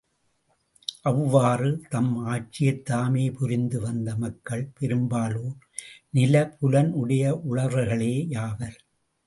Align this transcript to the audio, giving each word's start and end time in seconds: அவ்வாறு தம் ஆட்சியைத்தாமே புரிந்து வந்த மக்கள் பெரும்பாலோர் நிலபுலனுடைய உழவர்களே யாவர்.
அவ்வாறு 1.01 1.81
தம் 1.89 2.13
ஆட்சியைத்தாமே 2.27 3.33
புரிந்து 3.33 3.79
வந்த 3.81 4.15
மக்கள் 4.15 4.71
பெரும்பாலோர் 4.79 5.55
நிலபுலனுடைய 6.17 7.25
உழவர்களே 7.49 8.13
யாவர். 8.29 8.77